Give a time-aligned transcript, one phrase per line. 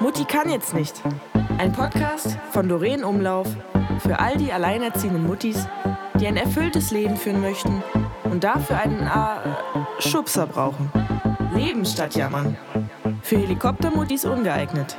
[0.00, 1.02] Mutti kann jetzt nicht.
[1.58, 3.46] Ein Podcast von Doreen Umlauf
[4.00, 5.66] für all die alleinerziehenden Muttis,
[6.20, 7.82] die ein erfülltes Leben führen möchten
[8.24, 10.90] und dafür einen äh, Schubser brauchen.
[11.54, 12.56] Leben statt Jammern.
[13.22, 14.96] Für Helikoptermuttis ungeeignet.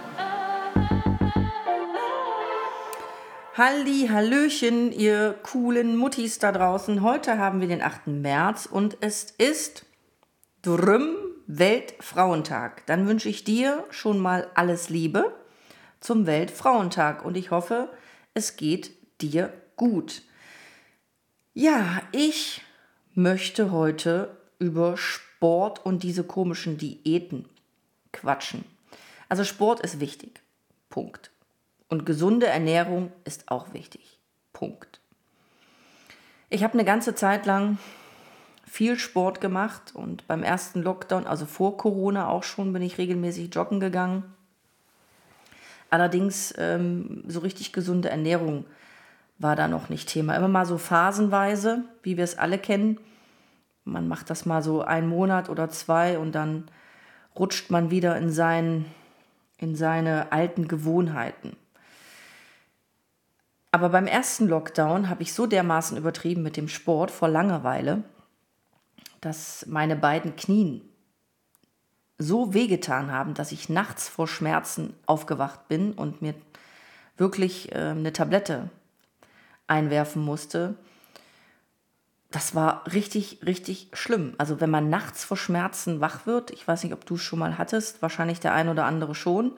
[3.58, 7.02] Halli, Hallöchen, ihr coolen Muttis da draußen.
[7.02, 8.08] Heute haben wir den 8.
[8.08, 9.86] März und es ist
[10.62, 12.86] drüm Weltfrauentag.
[12.86, 15.34] Dann wünsche ich dir schon mal alles Liebe
[16.00, 17.90] zum Weltfrauentag und ich hoffe,
[18.34, 20.24] es geht dir gut.
[21.54, 22.62] Ja, ich
[23.14, 27.48] möchte heute über Sport und diese komischen Diäten
[28.12, 28.66] quatschen.
[29.30, 30.42] Also Sport ist wichtig.
[30.90, 31.32] Punkt.
[31.88, 34.20] Und gesunde Ernährung ist auch wichtig.
[34.54, 35.00] Punkt.
[36.50, 37.78] Ich habe eine ganze Zeit lang
[38.66, 43.54] viel Sport gemacht und beim ersten Lockdown, also vor Corona auch schon, bin ich regelmäßig
[43.54, 44.24] joggen gegangen.
[45.90, 48.66] Allerdings ähm, so richtig gesunde Ernährung
[49.38, 50.36] war da noch nicht Thema.
[50.36, 53.00] Immer mal so phasenweise, wie wir es alle kennen.
[53.84, 56.66] Man macht das mal so einen Monat oder zwei und dann
[57.38, 58.86] rutscht man wieder in, sein,
[59.58, 61.56] in seine alten Gewohnheiten.
[63.72, 68.04] Aber beim ersten Lockdown habe ich so dermaßen übertrieben mit dem Sport vor Langeweile,
[69.26, 70.82] dass meine beiden Knien
[72.20, 76.36] so wehgetan haben, dass ich nachts vor Schmerzen aufgewacht bin und mir
[77.18, 78.70] wirklich äh, eine Tablette
[79.66, 80.76] einwerfen musste.
[82.30, 84.36] Das war richtig, richtig schlimm.
[84.38, 87.40] Also wenn man nachts vor Schmerzen wach wird, ich weiß nicht, ob du es schon
[87.40, 89.54] mal hattest, wahrscheinlich der ein oder andere schon,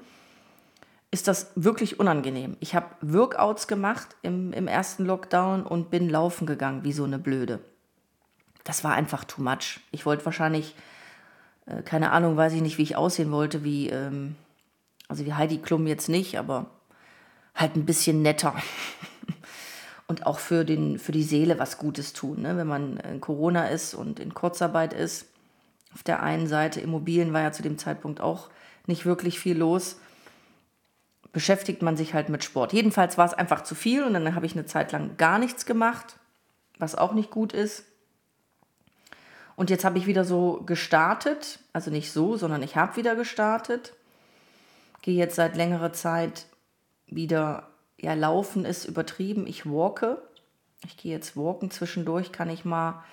[1.12, 2.56] ist das wirklich unangenehm.
[2.62, 7.20] Ich habe Workouts gemacht im, im ersten Lockdown und bin laufen gegangen wie so eine
[7.20, 7.60] Blöde.
[8.64, 9.80] Das war einfach too much.
[9.92, 10.76] Ich wollte wahrscheinlich,
[11.66, 14.36] äh, keine Ahnung, weiß ich nicht, wie ich aussehen wollte, wie, ähm,
[15.08, 16.68] also wie Heidi Klum jetzt nicht, aber
[17.56, 18.56] halt ein bisschen netter.
[20.08, 22.42] und auch für, den, für die Seele was Gutes tun.
[22.42, 22.58] Ne?
[22.58, 25.28] Wenn man in Corona ist und in Kurzarbeit ist,
[25.94, 28.50] auf der einen Seite, Immobilien war ja zu dem Zeitpunkt auch
[28.86, 29.98] nicht wirklich viel los
[31.38, 32.74] beschäftigt man sich halt mit Sport.
[32.74, 35.68] Jedenfalls war es einfach zu viel und dann habe ich eine Zeit lang gar nichts
[35.68, 36.18] gemacht,
[36.80, 37.86] was auch nicht gut ist.
[39.58, 43.94] Und jetzt habe ich wieder so gestartet, also nicht so, sondern ich habe wieder gestartet.
[45.02, 46.46] Gehe jetzt seit längerer Zeit
[47.08, 47.68] wieder,
[48.00, 50.22] ja, laufen ist übertrieben, ich walke.
[50.86, 53.04] Ich gehe jetzt walken, zwischendurch kann ich mal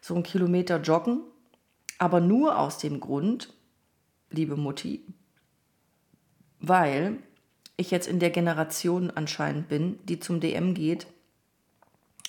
[0.00, 1.20] so einen Kilometer joggen,
[1.98, 3.54] aber nur aus dem Grund,
[4.28, 5.06] liebe Mutti,
[6.58, 7.18] weil
[7.76, 11.06] ich jetzt in der Generation anscheinend bin, die zum DM geht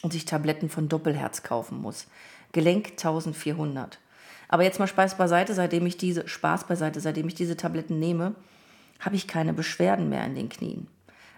[0.04, 2.06] und sich Tabletten von Doppelherz kaufen muss.
[2.54, 4.00] Gelenk 1400.
[4.48, 8.36] Aber jetzt mal Spaß beiseite, seitdem ich diese Spaß beiseite, seitdem ich diese Tabletten nehme,
[9.00, 10.88] habe ich keine Beschwerden mehr in den Knien.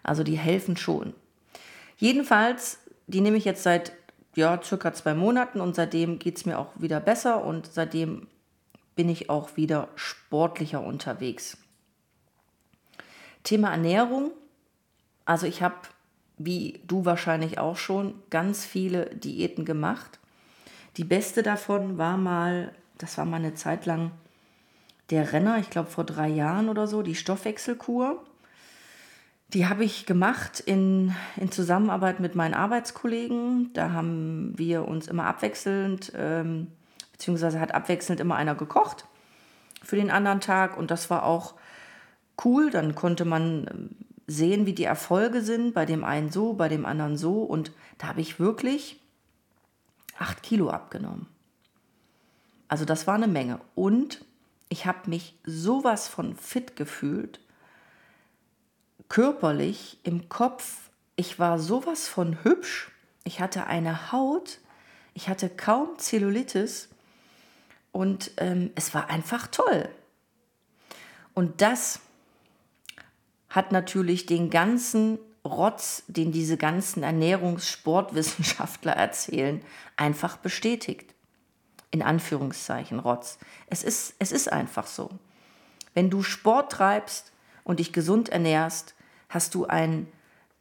[0.04, 1.14] Also die helfen schon.
[1.98, 3.94] Jedenfalls, die nehme ich jetzt seit
[4.36, 8.28] ja, circa zwei Monaten und seitdem geht es mir auch wieder besser und seitdem
[8.96, 11.58] bin ich auch wieder sportlicher unterwegs.
[13.44, 14.32] Thema Ernährung.
[15.24, 15.76] Also ich habe,
[16.38, 20.20] wie du wahrscheinlich auch schon, ganz viele Diäten gemacht.
[20.98, 24.12] Die beste davon war mal, das war mal eine Zeit lang
[25.10, 28.24] der Renner, ich glaube vor drei Jahren oder so, die Stoffwechselkur.
[29.54, 33.72] Die habe ich gemacht in, in Zusammenarbeit mit meinen Arbeitskollegen.
[33.74, 36.68] Da haben wir uns immer abwechselnd, ähm,
[37.12, 39.06] beziehungsweise hat abwechselnd immer einer gekocht
[39.84, 40.78] für den anderen Tag.
[40.78, 41.54] Und das war auch
[42.44, 42.72] cool.
[42.72, 43.90] Dann konnte man ähm,
[44.26, 47.44] sehen, wie die Erfolge sind, bei dem einen so, bei dem anderen so.
[47.44, 49.00] Und da habe ich wirklich
[50.18, 51.28] acht Kilo abgenommen.
[52.68, 53.60] Also das war eine Menge.
[53.76, 54.24] Und
[54.70, 57.40] ich habe mich sowas von fit gefühlt,
[59.10, 60.90] körperlich, im Kopf.
[61.16, 62.92] Ich war sowas von hübsch.
[63.24, 64.60] Ich hatte eine Haut.
[65.14, 66.90] Ich hatte kaum Zellulitis.
[67.92, 69.88] Und ähm, es war einfach toll.
[71.34, 72.02] Und das
[73.50, 79.62] hat natürlich den ganzen Rotz, den diese ganzen Ernährungssportwissenschaftler erzählen,
[79.96, 81.14] einfach bestätigt.
[81.92, 83.38] In Anführungszeichen Rotz.
[83.68, 85.10] Es ist, es ist einfach so.
[85.94, 87.32] Wenn du Sport treibst
[87.64, 88.96] und dich gesund ernährst,
[89.30, 90.12] hast du einen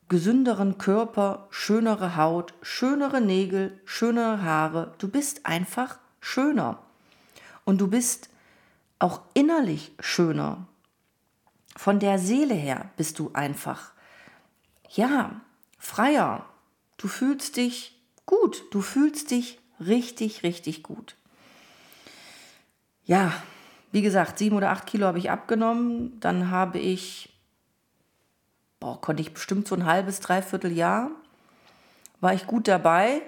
[0.09, 4.95] gesünderen Körper, schönere Haut, schönere Nägel, schönere Haare.
[4.99, 6.79] Du bist einfach schöner.
[7.65, 8.29] Und du bist
[8.99, 10.67] auch innerlich schöner.
[11.77, 13.94] Von der Seele her bist du einfach,
[14.97, 15.41] ja,
[15.79, 16.47] freier.
[16.97, 18.65] Du fühlst dich gut.
[18.71, 21.17] Du fühlst dich richtig, richtig gut.
[23.05, 23.33] Ja,
[23.93, 26.19] wie gesagt, sieben oder acht Kilo habe ich abgenommen.
[26.21, 27.33] Dann habe ich,
[28.81, 31.11] boah, konnte ich bestimmt so ein halbes, dreiviertel Jahr,
[32.21, 33.23] war ich gut dabei.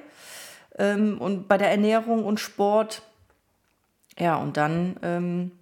[0.78, 3.02] Ähm, und bei der Ernährung und Sport,
[4.18, 5.52] ja, und dann ähm,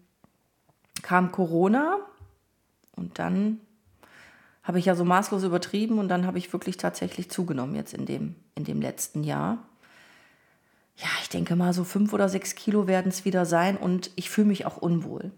[1.02, 1.98] kam Corona
[2.96, 3.60] und dann
[4.64, 8.06] habe ich ja so maßlos übertrieben und dann habe ich wirklich tatsächlich zugenommen jetzt in
[8.06, 9.58] dem, in dem letzten Jahr
[10.96, 14.30] ja, ich denke mal, so fünf oder sechs Kilo werden es wieder sein und ich
[14.30, 15.32] fühle mich auch unwohl.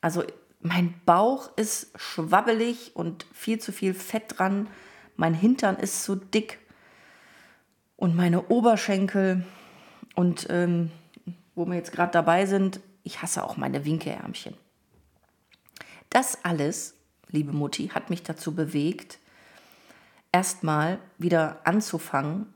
[0.00, 0.24] Also
[0.60, 4.68] mein Bauch ist schwabbelig und viel zu viel Fett dran.
[5.16, 6.58] Mein Hintern ist so dick
[7.96, 9.44] und meine Oberschenkel
[10.14, 10.90] und ähm,
[11.54, 14.54] wo wir jetzt gerade dabei sind, ich hasse auch meine Winkeärmchen.
[16.08, 16.93] Das alles,
[17.34, 19.18] liebe Mutti, hat mich dazu bewegt,
[20.32, 22.46] erstmal wieder anzufangen,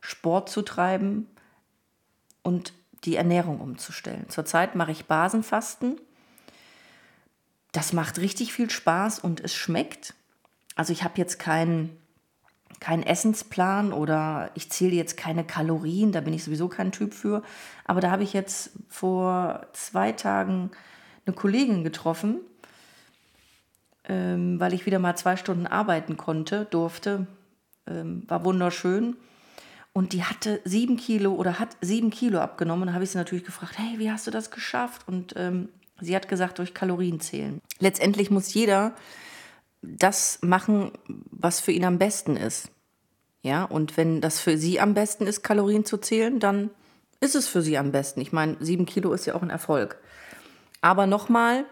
[0.00, 1.28] Sport zu treiben
[2.42, 2.72] und
[3.04, 4.28] die Ernährung umzustellen.
[4.28, 6.00] Zurzeit mache ich Basenfasten.
[7.72, 10.14] Das macht richtig viel Spaß und es schmeckt.
[10.74, 11.96] Also ich habe jetzt keinen
[12.80, 17.42] keinen Essensplan oder ich zähle jetzt keine Kalorien, da bin ich sowieso kein Typ für.
[17.84, 20.70] Aber da habe ich jetzt vor zwei Tagen
[21.26, 22.40] eine Kollegin getroffen,
[24.08, 27.26] ähm, weil ich wieder mal zwei Stunden arbeiten konnte, durfte.
[27.86, 29.16] Ähm, war wunderschön.
[29.92, 32.86] Und die hatte sieben Kilo oder hat sieben Kilo abgenommen.
[32.86, 35.08] Da habe ich sie natürlich gefragt, hey, wie hast du das geschafft?
[35.08, 35.70] Und ähm,
[36.00, 37.60] sie hat gesagt, durch Kalorien zählen.
[37.80, 38.94] Letztendlich muss jeder
[39.82, 40.92] das machen,
[41.30, 42.70] was für ihn am besten ist.
[43.42, 46.70] Ja, und wenn das für sie am besten ist, Kalorien zu zählen, dann
[47.20, 48.20] ist es für sie am besten.
[48.20, 49.98] Ich meine, sieben Kilo ist ja auch ein Erfolg.
[50.80, 51.64] Aber nochmal,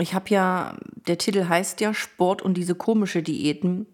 [0.00, 0.76] ich habe ja,
[1.06, 3.86] der Titel heißt ja Sport und diese komische Diäten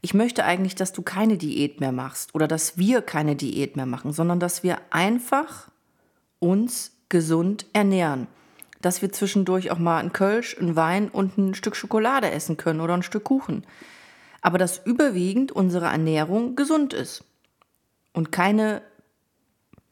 [0.00, 3.86] ich möchte eigentlich, dass du keine Diät mehr machst oder dass wir keine Diät mehr
[3.86, 5.70] machen, sondern dass wir einfach
[6.38, 8.28] uns gesund ernähren.
[8.80, 12.80] Dass wir zwischendurch auch mal ein Kölsch, ein Wein und ein Stück Schokolade essen können
[12.80, 13.66] oder ein Stück Kuchen.
[14.40, 17.24] Aber dass überwiegend unsere Ernährung gesund ist
[18.12, 18.82] und keine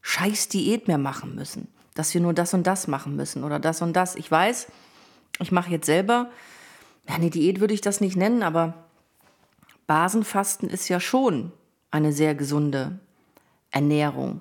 [0.03, 1.67] scheiß Diät mehr machen müssen.
[1.95, 4.15] Dass wir nur das und das machen müssen oder das und das.
[4.15, 4.69] Ich weiß,
[5.39, 6.31] ich mache jetzt selber,
[7.07, 8.75] eine Diät würde ich das nicht nennen, aber
[9.87, 11.53] Basenfasten ist ja schon
[11.91, 12.99] eine sehr gesunde
[13.71, 14.41] Ernährung.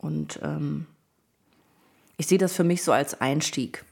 [0.00, 0.86] Und ähm,
[2.16, 3.84] ich sehe das für mich so als Einstieg.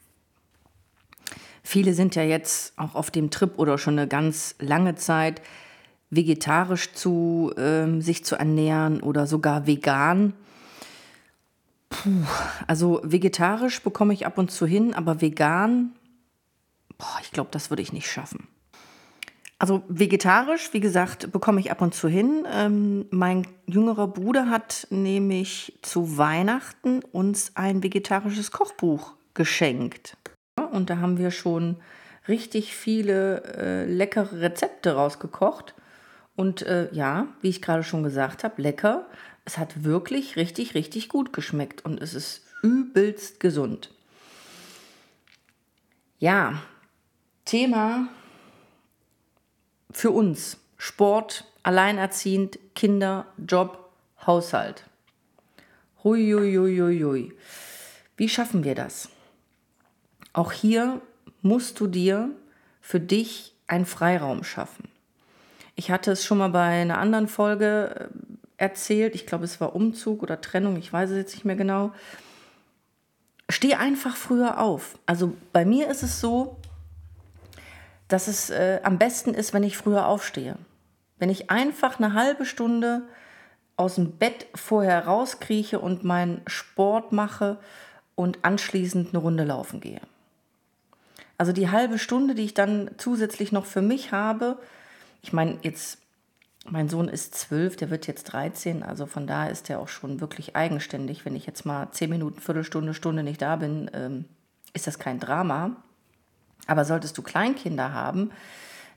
[1.62, 5.43] Viele sind ja jetzt auch auf dem Trip oder schon eine ganz lange Zeit
[6.11, 10.34] vegetarisch zu ähm, sich zu ernähren oder sogar vegan.
[12.03, 12.11] Puh,
[12.67, 15.93] also vegetarisch bekomme ich ab und zu hin, aber vegan,
[16.99, 18.49] boah, ich glaube, das würde ich nicht schaffen.
[19.59, 22.47] Also vegetarisch, wie gesagt, bekomme ich ab und zu hin.
[22.53, 30.19] Ähm, mein jüngerer Bruder hat nämlich zu Weihnachten uns ein vegetarisches Kochbuch geschenkt.
[30.73, 31.77] Und da haben wir schon
[32.29, 35.75] richtig viele äh, leckere Rezepte rausgekocht.
[36.35, 39.07] Und äh, ja, wie ich gerade schon gesagt habe, lecker.
[39.47, 43.91] Es hat wirklich richtig, richtig gut geschmeckt und es ist übelst gesund.
[46.19, 46.61] Ja,
[47.45, 48.09] Thema
[49.91, 53.91] für uns Sport, alleinerziehend, Kinder, Job,
[54.27, 54.85] Haushalt.
[56.03, 57.33] Hui, hui, hui, hui, hui.
[58.17, 59.09] Wie schaffen wir das?
[60.33, 61.00] Auch hier
[61.41, 62.31] musst du dir
[62.81, 64.88] für dich einen Freiraum schaffen.
[65.76, 68.25] Ich hatte es schon mal bei einer anderen Folge äh,
[68.57, 71.93] erzählt, ich glaube es war Umzug oder Trennung, ich weiß es jetzt nicht mehr genau.
[73.49, 74.99] Steh einfach früher auf.
[75.07, 76.57] Also bei mir ist es so,
[78.09, 80.57] dass es äh, am besten ist, wenn ich früher aufstehe.
[81.19, 83.03] Wenn ich einfach eine halbe Stunde
[83.77, 87.59] aus dem Bett vorher rauskrieche und meinen Sport mache
[88.15, 90.01] und anschließend eine Runde laufen gehe.
[91.39, 94.59] Also die halbe Stunde, die ich dann zusätzlich noch für mich habe,
[95.23, 95.99] ich meine, jetzt,
[96.70, 100.20] mein Sohn ist zwölf, der wird jetzt 13, also von daher ist er auch schon
[100.20, 101.25] wirklich eigenständig.
[101.25, 104.25] Wenn ich jetzt mal zehn Minuten, Viertelstunde, Stunde nicht da bin, ähm,
[104.73, 105.76] ist das kein Drama.
[106.66, 108.30] Aber solltest du Kleinkinder haben,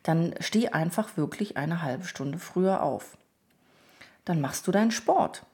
[0.03, 3.17] dann steh einfach wirklich eine halbe Stunde früher auf.
[4.25, 5.45] Dann machst du deinen Sport.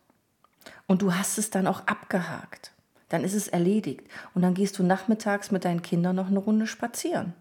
[0.87, 2.71] Und du hast es dann auch abgehakt.
[3.09, 4.07] Dann ist es erledigt.
[4.33, 7.33] Und dann gehst du nachmittags mit deinen Kindern noch eine Runde spazieren.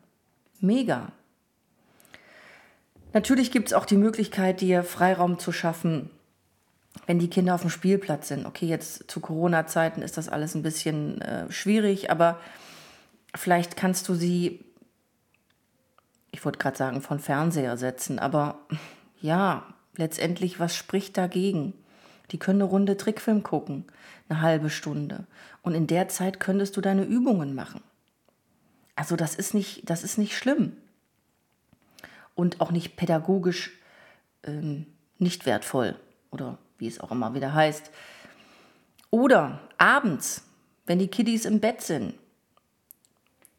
[0.61, 1.13] Mega.
[3.15, 6.11] Natürlich gibt es auch die Möglichkeit, dir Freiraum zu schaffen,
[7.07, 8.45] wenn die Kinder auf dem Spielplatz sind.
[8.45, 12.39] Okay, jetzt zu Corona-Zeiten ist das alles ein bisschen äh, schwierig, aber
[13.35, 14.65] Vielleicht kannst du sie,
[16.31, 18.61] ich wollte gerade sagen, von Fernseher setzen, aber
[19.21, 19.67] ja,
[19.97, 21.75] letztendlich, was spricht dagegen?
[22.31, 23.85] Die können eine Runde Trickfilm gucken,
[24.29, 25.27] eine halbe Stunde.
[25.63, 27.83] Und in der Zeit könntest du deine Übungen machen.
[28.97, 30.77] Also das ist nicht, das ist nicht schlimm.
[32.35, 33.79] Und auch nicht pädagogisch
[34.45, 34.87] ähm,
[35.19, 35.97] nicht wertvoll
[36.31, 37.91] oder wie es auch immer wieder heißt.
[39.11, 40.45] Oder abends,
[40.87, 42.15] wenn die Kiddies im Bett sind.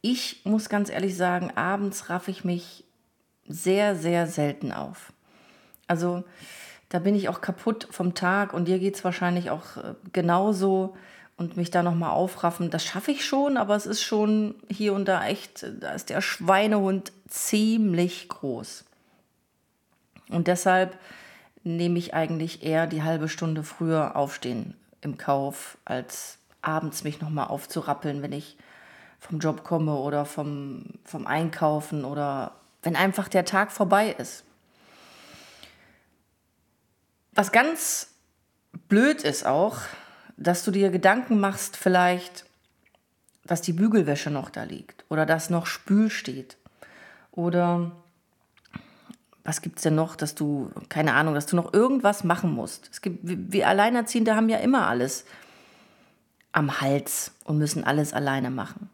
[0.02, 2.84] Ich muss ganz ehrlich sagen, abends raff ich mich
[3.48, 5.14] sehr, sehr selten auf.
[5.88, 6.24] Also
[6.90, 10.96] da bin ich auch kaputt vom Tag und dir geht es wahrscheinlich auch äh, genauso
[11.38, 15.06] und mich da nochmal aufraffen, das schaffe ich schon, aber es ist schon hier und
[15.06, 18.86] da echt, da ist der Schweinehund ziemlich groß.
[20.30, 20.98] Und deshalb
[21.64, 27.48] nehme ich eigentlich eher die halbe Stunde früher aufstehen im Kauf, als abends mich nochmal
[27.48, 28.58] aufzurappeln, wenn ich
[29.20, 34.44] vom Job komme oder vom, vom Einkaufen oder wenn einfach der Tag vorbei ist.
[37.34, 38.12] Was ganz
[38.88, 39.80] blöd ist auch,
[40.38, 42.46] dass du dir Gedanken machst vielleicht,
[43.46, 46.58] dass die Bügelwäsche noch da liegt oder dass noch Spül steht
[47.32, 47.92] oder
[49.44, 52.90] was gibt es denn noch, dass du, keine Ahnung, dass du noch irgendwas machen musst.
[52.92, 55.26] Es gibt, wir Alleinerziehende haben ja immer alles
[56.52, 58.90] am Hals und müssen alles alleine machen.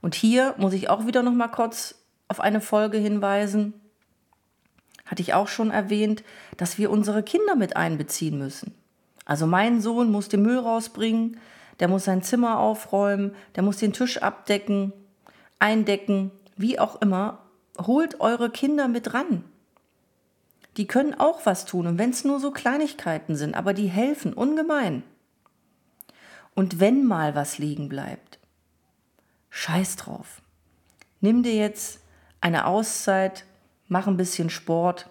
[0.00, 1.96] Und hier muss ich auch wieder noch mal kurz
[2.28, 3.74] auf eine Folge hinweisen.
[5.04, 6.24] Hatte ich auch schon erwähnt,
[6.56, 8.74] dass wir unsere Kinder mit einbeziehen müssen.
[9.26, 11.38] Also mein Sohn muss den Müll rausbringen,
[11.80, 14.94] der muss sein Zimmer aufräumen, der muss den Tisch abdecken,
[15.58, 17.40] eindecken, wie auch immer.
[17.78, 19.44] Holt eure Kinder mit ran.
[20.78, 24.32] Die können auch was tun und wenn es nur so Kleinigkeiten sind, aber die helfen
[24.32, 25.02] ungemein.
[26.54, 28.38] Und wenn mal was liegen bleibt,
[29.50, 30.40] scheiß drauf.
[31.20, 32.00] Nimm dir jetzt
[32.40, 33.44] eine Auszeit,
[33.88, 35.10] mach ein bisschen Sport,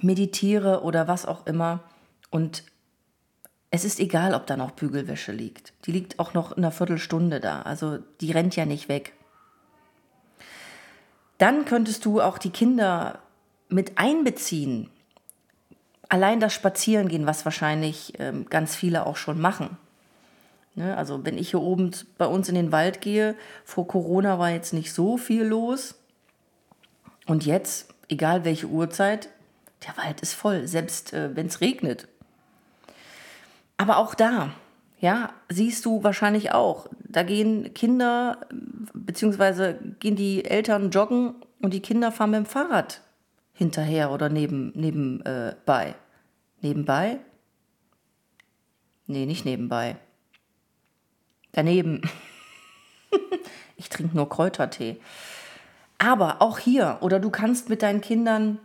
[0.00, 1.80] meditiere oder was auch immer
[2.30, 2.64] und
[3.70, 5.72] es ist egal, ob da noch Bügelwäsche liegt.
[5.86, 7.62] Die liegt auch noch in einer Viertelstunde da.
[7.62, 9.12] Also die rennt ja nicht weg.
[11.38, 13.20] Dann könntest du auch die Kinder
[13.68, 14.90] mit einbeziehen.
[16.08, 19.78] Allein das Spazierengehen, was wahrscheinlich ähm, ganz viele auch schon machen.
[20.74, 20.96] Ne?
[20.96, 24.72] Also wenn ich hier oben bei uns in den Wald gehe, vor Corona war jetzt
[24.72, 25.94] nicht so viel los.
[27.26, 29.28] Und jetzt, egal welche Uhrzeit,
[29.86, 32.08] der Wald ist voll, selbst äh, wenn es regnet.
[33.80, 34.50] Aber auch da,
[34.98, 38.46] ja, siehst du wahrscheinlich auch, da gehen Kinder,
[38.92, 43.00] beziehungsweise gehen die Eltern joggen und die Kinder fahren mit dem Fahrrad
[43.54, 45.88] hinterher oder neben, nebenbei.
[45.88, 45.94] Äh,
[46.60, 47.20] nebenbei?
[49.06, 49.96] Nee, nicht nebenbei.
[51.52, 52.02] Daneben.
[53.78, 55.00] ich trinke nur Kräutertee.
[55.96, 58.58] Aber auch hier, oder du kannst mit deinen Kindern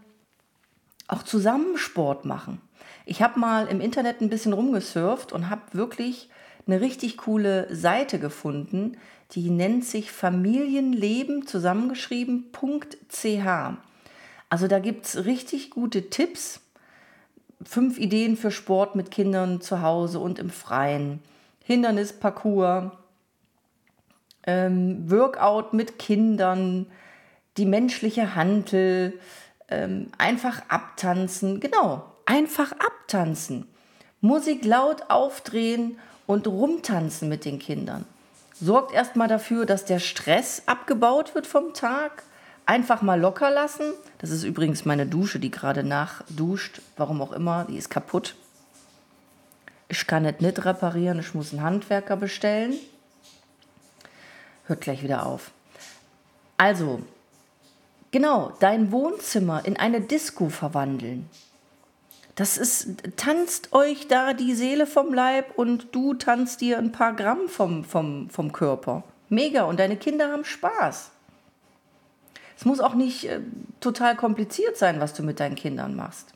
[1.08, 2.60] auch zusammen Sport machen.
[3.06, 6.30] Ich habe mal im Internet ein bisschen rumgesurft und habe wirklich
[6.68, 8.98] eine richtig coole Seite gefunden,
[9.32, 13.78] die nennt sich Familienleben zusammengeschrieben.ch.
[14.50, 16.62] Also da gibt es richtig gute Tipps,
[17.64, 21.22] fünf Ideen für Sport mit Kindern zu Hause und im Freien,
[21.64, 22.92] Hindernisparcours,
[24.48, 26.88] ähm, Workout mit Kindern,
[27.58, 29.20] die menschliche Hantel,
[29.68, 33.68] ähm, einfach abtanzen, genau, einfach abtanzen.
[34.22, 38.06] Musik laut aufdrehen und rumtanzen mit den Kindern.
[38.60, 42.24] Sorgt erstmal dafür, dass der Stress abgebaut wird vom Tag.
[42.66, 43.94] Einfach mal locker lassen.
[44.18, 46.82] Das ist übrigens meine Dusche, die gerade nachduscht.
[46.98, 48.36] Warum auch immer, die ist kaputt.
[49.88, 52.74] Ich kann es nicht reparieren, ich muss einen Handwerker bestellen.
[54.66, 55.52] Hört gleich wieder auf.
[56.58, 57.02] Also,
[58.10, 61.30] genau, dein Wohnzimmer in eine Disco verwandeln.
[62.36, 67.14] Das ist, tanzt euch da die Seele vom Leib und du tanzt dir ein paar
[67.14, 69.04] Gramm vom, vom, vom Körper.
[69.30, 69.64] Mega.
[69.64, 71.12] Und deine Kinder haben Spaß.
[72.58, 73.40] Es muss auch nicht äh,
[73.80, 76.34] total kompliziert sein, was du mit deinen Kindern machst.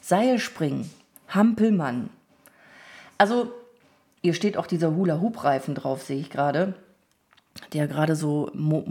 [0.00, 0.90] Seilspringen,
[1.28, 2.10] Hampelmann.
[3.18, 3.52] Also,
[4.22, 6.74] hier steht auch dieser Hula-Hoop-Reifen drauf, sehe ich gerade,
[7.72, 8.84] der gerade so mo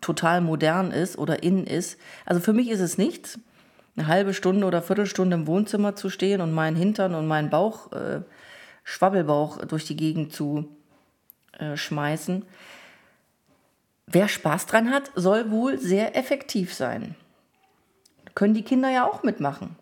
[0.00, 1.98] total modern ist oder in ist.
[2.24, 3.38] Also für mich ist es nichts
[3.96, 7.92] eine halbe Stunde oder Viertelstunde im Wohnzimmer zu stehen und meinen Hintern und meinen Bauch,
[7.92, 8.20] äh,
[8.84, 10.68] Schwabbelbauch durch die Gegend zu
[11.58, 12.44] äh, schmeißen.
[14.06, 17.16] Wer Spaß dran hat, soll wohl sehr effektiv sein.
[18.34, 19.76] Können die Kinder ja auch mitmachen.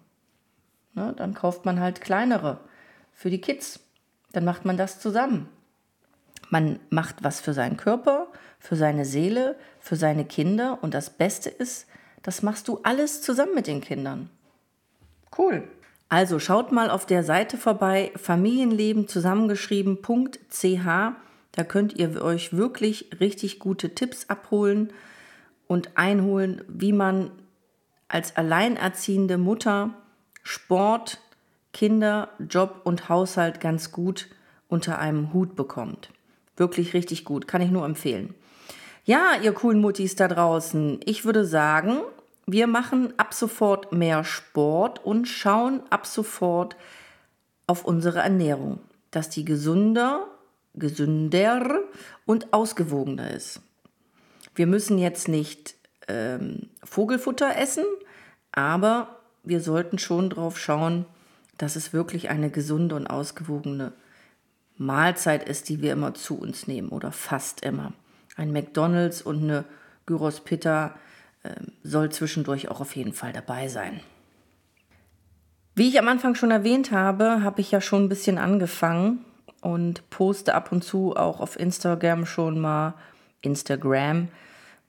[0.94, 2.60] Ne, dann kauft man halt kleinere
[3.12, 3.80] für die Kids.
[4.32, 5.48] Dann macht man das zusammen.
[6.50, 8.28] Man macht was für seinen Körper,
[8.60, 11.86] für seine Seele, für seine Kinder und das Beste ist,
[12.24, 14.28] das machst du alles zusammen mit den Kindern.
[15.38, 15.62] Cool.
[16.08, 20.84] Also schaut mal auf der Seite vorbei, Familienleben zusammengeschrieben.ch.
[21.52, 24.92] Da könnt ihr euch wirklich richtig gute Tipps abholen
[25.66, 27.30] und einholen, wie man
[28.08, 29.90] als alleinerziehende Mutter
[30.42, 31.20] Sport,
[31.72, 34.28] Kinder, Job und Haushalt ganz gut
[34.68, 36.10] unter einem Hut bekommt.
[36.56, 38.34] Wirklich richtig gut, kann ich nur empfehlen.
[39.04, 42.00] Ja, ihr coolen Muttis da draußen, ich würde sagen,
[42.46, 46.76] wir machen ab sofort mehr Sport und schauen ab sofort
[47.66, 50.26] auf unsere Ernährung, dass die gesünder,
[50.74, 51.80] gesünder
[52.26, 53.60] und ausgewogener ist.
[54.54, 55.74] Wir müssen jetzt nicht
[56.08, 57.84] ähm, Vogelfutter essen,
[58.52, 61.06] aber wir sollten schon darauf schauen,
[61.58, 63.92] dass es wirklich eine gesunde und ausgewogene
[64.76, 67.92] Mahlzeit ist, die wir immer zu uns nehmen oder fast immer.
[68.36, 69.64] Ein McDonald's und eine
[70.06, 70.94] Gyros Pita
[71.82, 74.00] soll zwischendurch auch auf jeden Fall dabei sein.
[75.74, 79.24] Wie ich am Anfang schon erwähnt habe, habe ich ja schon ein bisschen angefangen
[79.60, 82.94] und poste ab und zu auch auf Instagram schon mal
[83.42, 84.28] Instagram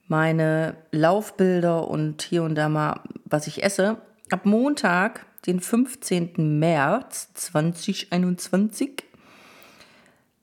[0.08, 3.98] meine Laufbilder und hier und da mal, was ich esse.
[4.30, 6.58] Ab Montag, den 15.
[6.58, 9.04] März 2021,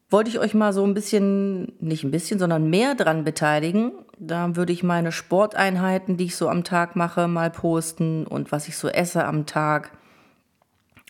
[0.10, 3.94] wollte ich euch mal so ein bisschen, nicht ein bisschen, sondern mehr dran beteiligen.
[4.26, 8.70] Da würde ich meine Sporteinheiten, die ich so am Tag mache, mal posten und was
[8.70, 9.92] ich so esse am Tag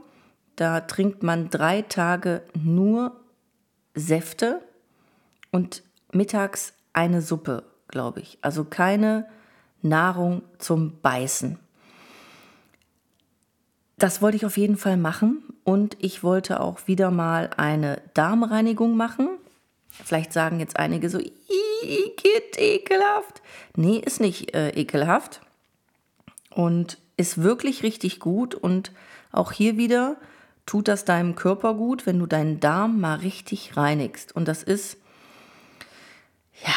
[0.56, 3.20] Da trinkt man drei Tage nur
[3.96, 4.62] Säfte
[5.50, 8.38] und mittags eine Suppe, glaube ich.
[8.44, 9.26] Also keine
[9.82, 11.58] Nahrung zum Beißen.
[14.02, 18.98] Das wollte ich auf jeden Fall machen und ich wollte auch wieder mal eine Darmreinigung
[18.98, 19.30] machen.
[19.92, 23.44] Vielleicht sagen jetzt einige so, geht ekelhaft.
[23.76, 25.42] Nee, ist nicht äh, ekelhaft
[26.50, 28.92] und ist wirklich richtig gut und
[29.32, 30.16] auch hier wieder
[30.66, 34.36] tut das deinem Körper gut, wenn du deinen Darm mal richtig reinigst.
[34.36, 34.98] Und das ist,
[36.66, 36.74] ja,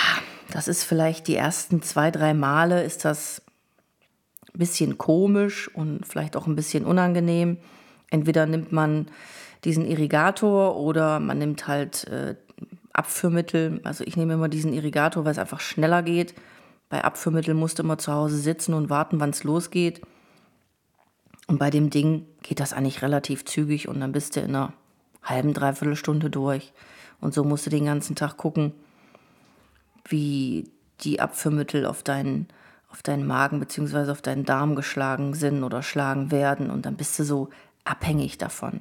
[0.53, 3.41] das ist vielleicht die ersten zwei, drei Male ist das
[4.55, 7.59] ein bisschen komisch und vielleicht auch ein bisschen unangenehm.
[8.11, 9.09] Entweder nimmt man
[9.65, 12.37] diesen Irrigator oder man nimmt halt äh,
[12.93, 13.81] Abführmittel.
[13.85, 16.35] Also ich nehme immer diesen Irrigator, weil es einfach schneller geht.
[16.89, 20.01] Bei Abführmittel musste man zu Hause sitzen und warten, wann es losgeht.
[21.47, 24.73] Und bei dem Ding geht das eigentlich relativ zügig und dann bist du in einer
[25.23, 26.73] halben, dreiviertel Stunde durch.
[27.21, 28.73] Und so musst du den ganzen Tag gucken,
[30.07, 32.49] wie die Abführmittel auf deinen,
[32.95, 34.11] auf deinen Magen bzw.
[34.11, 36.71] auf deinen Darm geschlagen sind oder schlagen werden.
[36.71, 37.51] Und dann bist du so
[37.85, 38.81] abhängig davon.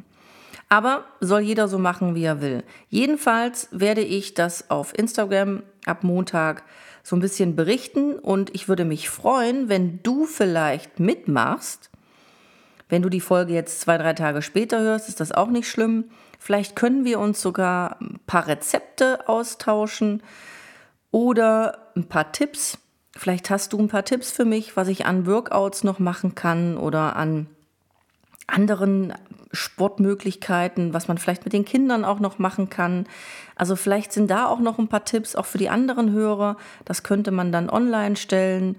[0.69, 2.63] Aber soll jeder so machen, wie er will.
[2.89, 6.63] Jedenfalls werde ich das auf Instagram ab Montag
[7.04, 11.89] so ein bisschen berichten und ich würde mich freuen, wenn du vielleicht mitmachst
[12.93, 16.12] wenn du die Folge jetzt zwei, drei Tage später hörst, ist das auch nicht schlimm.
[16.38, 20.21] Vielleicht können wir uns sogar ein paar Rezepte austauschen
[21.10, 22.78] oder ein paar Tipps.
[23.15, 26.78] Vielleicht hast du ein paar Tipps für mich, was ich an Workouts noch machen kann
[26.78, 27.47] oder an
[28.47, 29.13] anderen
[29.52, 33.06] Sportmöglichkeiten, was man vielleicht mit den Kindern auch noch machen kann.
[33.56, 36.58] Also vielleicht sind da auch noch ein paar Tipps, auch für die anderen Hörer.
[36.86, 38.78] Das könnte man dann online stellen,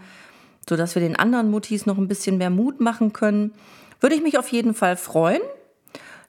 [0.69, 3.55] sodass wir den anderen Mutis noch ein bisschen mehr Mut machen können.
[4.01, 5.43] Würde ich mich auf jeden Fall freuen.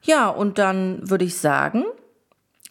[0.03, 1.83] Ja, und dann würde ich sagen,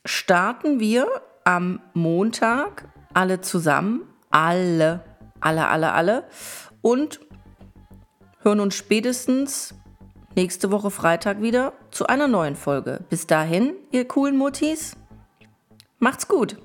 [0.05, 1.09] starten wir
[1.43, 5.01] am Montag alle zusammen, alle,
[5.45, 6.25] alle, alle, alle
[6.83, 7.21] und
[8.43, 9.75] hören uns spätestens
[10.35, 13.01] nächste Woche Freitag wieder zu einer neuen Folge.
[13.09, 14.97] Bis dahin, ihr coolen Muttis,
[15.99, 16.57] macht's gut.